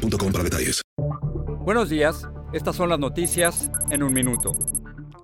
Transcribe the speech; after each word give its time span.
para 0.00 0.44
detalles. 0.44 0.82
Buenos 1.64 1.90
días, 1.90 2.28
estas 2.52 2.76
son 2.76 2.88
las 2.88 2.98
noticias 2.98 3.70
en 3.90 4.02
un 4.02 4.12
minuto. 4.12 4.52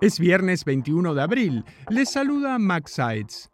Es 0.01 0.19
viernes 0.19 0.63
21 0.65 1.13
de 1.15 1.21
abril. 1.21 1.65
Les 1.89 2.11
saluda 2.11 2.59
Max 2.59 2.91
Sides. 2.93 3.49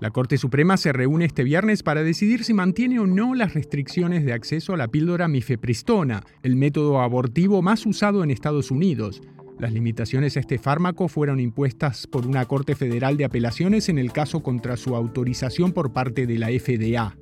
La 0.00 0.10
Corte 0.10 0.36
Suprema 0.36 0.76
se 0.76 0.92
reúne 0.92 1.24
este 1.26 1.44
viernes 1.44 1.82
para 1.82 2.02
decidir 2.02 2.44
si 2.44 2.54
mantiene 2.54 2.98
o 2.98 3.06
no 3.06 3.34
las 3.34 3.54
restricciones 3.54 4.24
de 4.24 4.32
acceso 4.32 4.74
a 4.74 4.76
la 4.76 4.88
píldora 4.88 5.28
mifepristona, 5.28 6.24
el 6.42 6.56
método 6.56 7.00
abortivo 7.00 7.62
más 7.62 7.86
usado 7.86 8.24
en 8.24 8.30
Estados 8.30 8.70
Unidos. 8.70 9.22
Las 9.58 9.72
limitaciones 9.72 10.36
a 10.36 10.40
este 10.40 10.58
fármaco 10.58 11.06
fueron 11.06 11.38
impuestas 11.38 12.08
por 12.08 12.26
una 12.26 12.44
Corte 12.46 12.74
Federal 12.74 13.16
de 13.16 13.24
Apelaciones 13.24 13.88
en 13.88 13.98
el 13.98 14.10
caso 14.10 14.42
contra 14.42 14.76
su 14.76 14.96
autorización 14.96 15.72
por 15.72 15.92
parte 15.92 16.26
de 16.26 16.38
la 16.38 16.48
FDA. 16.48 17.16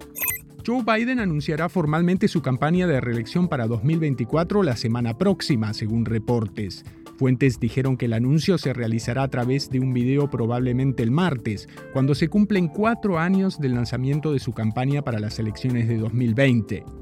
Joe 0.67 0.83
Biden 0.85 1.21
anunciará 1.21 1.69
formalmente 1.69 2.29
su 2.29 2.43
campaña 2.43 2.87
de 2.87 3.01
reelección 3.01 3.49
para 3.49 3.67
2024 3.67 4.63
la 4.63 4.77
semana 4.77 5.17
próxima, 5.17 5.73
según 5.73 6.05
reportes. 6.05 6.85
Fuentes 7.19 7.61
dijeron 7.61 7.97
que 7.97 8.07
el 8.07 8.13
anuncio 8.13 8.59
se 8.59 8.73
realizará 8.73 9.23
a 9.23 9.29
través 9.29 9.71
de 9.71 9.81
un 9.81 9.93
video 9.93 10.29
probablemente 10.31 11.03
el 11.03 11.11
martes, 11.11 11.69
cuando 11.93 12.15
se 12.15 12.29
cumplen 12.29 12.69
cuatro 12.69 13.19
años 13.19 13.59
del 13.59 13.75
lanzamiento 13.75 14.33
de 14.33 14.39
su 14.39 14.53
campaña 14.53 15.03
para 15.03 15.21
las 15.21 15.39
elecciones 15.39 15.89
de 15.89 15.99
2020. 15.99 17.00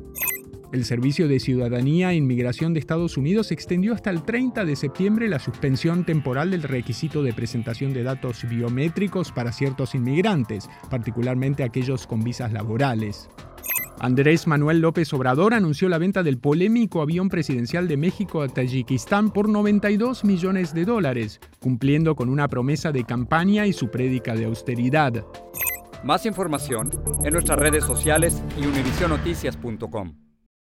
El 0.71 0.85
Servicio 0.85 1.29
de 1.29 1.41
Ciudadanía 1.41 2.13
e 2.13 2.17
Inmigración 2.17 2.75
de 2.75 2.81
Estados 2.81 3.17
Unidos 3.17 3.53
extendió 3.53 3.95
hasta 3.95 4.11
el 4.11 4.23
30 4.23 4.67
de 4.67 4.77
septiembre 4.77 5.27
la 5.29 5.39
suspensión 5.39 6.05
temporal 6.05 6.51
del 6.51 6.63
requisito 6.63 7.23
de 7.23 7.33
presentación 7.33 7.95
de 7.95 8.03
datos 8.03 8.47
biométricos 8.47 9.33
para 9.33 9.53
ciertos 9.53 9.95
inmigrantes, 9.95 10.69
particularmente 10.91 11.65
aquellos 11.65 12.07
con 12.07 12.23
visas 12.23 12.53
laborales. 12.53 13.31
Andrés 13.99 14.47
Manuel 14.47 14.81
López 14.81 15.11
Obrador 15.15 15.55
anunció 15.55 15.89
la 15.89 15.97
venta 15.97 16.23
del 16.23 16.39
polémico 16.39 17.01
avión 17.01 17.31
presidencial 17.31 17.89
de 17.89 17.97
México 17.97 18.43
a 18.43 18.49
Tayikistán 18.49 19.31
por 19.31 19.49
92 19.49 20.23
millones 20.25 20.75
de 20.75 20.85
dólares, 20.85 21.41
cumpliendo 21.61 22.15
con 22.15 22.29
una 22.29 22.47
promesa 22.47 22.93
de 22.93 23.05
campaña 23.05 23.67
y 23.67 23.73
su 23.73 23.91
prédica 23.91 24.35
de 24.35 24.45
austeridad. 24.45 25.25
Más 26.05 26.27
información 26.27 26.91
en 27.25 27.33
nuestras 27.33 27.59
redes 27.59 27.85
sociales 27.85 28.43
y 28.61 28.67
univisionoticias.com. 28.67 30.28